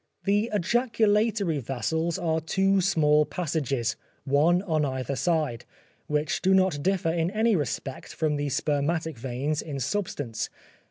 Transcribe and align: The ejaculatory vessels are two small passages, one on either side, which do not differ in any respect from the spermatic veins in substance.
The 0.23 0.49
ejaculatory 0.51 1.59
vessels 1.59 2.17
are 2.17 2.41
two 2.41 2.81
small 2.81 3.23
passages, 3.23 3.95
one 4.23 4.63
on 4.63 4.83
either 4.83 5.15
side, 5.15 5.63
which 6.07 6.41
do 6.41 6.55
not 6.55 6.81
differ 6.81 7.11
in 7.13 7.29
any 7.29 7.55
respect 7.55 8.11
from 8.15 8.35
the 8.35 8.49
spermatic 8.49 9.19
veins 9.19 9.61
in 9.61 9.79
substance. 9.79 10.49